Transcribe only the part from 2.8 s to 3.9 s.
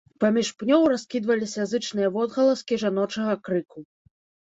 жаночага крыку.